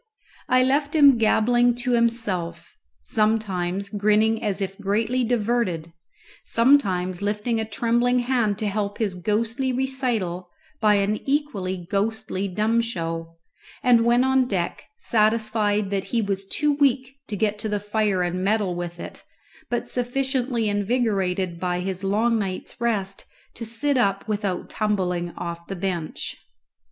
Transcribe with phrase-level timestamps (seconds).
[0.49, 5.93] I left him gabbling to himself, sometimes grinning as if greatly diverted,
[6.43, 12.81] sometimes lifting a trembling hand to help his ghostly recital by an equally ghostly dumb
[12.81, 13.35] show,
[13.83, 18.23] and went on deck, satisfied that he was too weak to get to the fire
[18.23, 19.23] and meddle with it,
[19.69, 25.75] but sufficiently invigorated by his long night's rest to sit up without tumbling off the
[25.75, 26.37] bench.